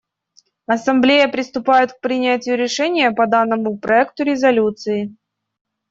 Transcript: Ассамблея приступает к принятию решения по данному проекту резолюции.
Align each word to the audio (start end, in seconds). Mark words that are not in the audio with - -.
Ассамблея 0.65 1.27
приступает 1.27 1.93
к 1.93 1.99
принятию 2.01 2.57
решения 2.57 3.11
по 3.11 3.27
данному 3.27 3.77
проекту 3.77 4.23
резолюции. 4.23 5.15